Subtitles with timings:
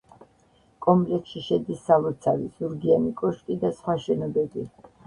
[0.85, 4.69] კომპლექსში შედის სალოცავი, ზურგიანი კოშკი და სხვა შენობები.